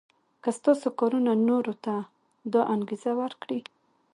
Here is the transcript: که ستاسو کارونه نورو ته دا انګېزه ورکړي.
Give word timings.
که 0.43 0.49
ستاسو 0.57 0.87
کارونه 0.99 1.31
نورو 1.47 1.73
ته 1.85 1.95
دا 2.53 2.61
انګېزه 2.73 3.11
ورکړي. 3.21 3.59